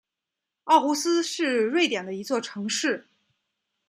[0.63, 3.05] 奥胡斯是瑞典的一座城市。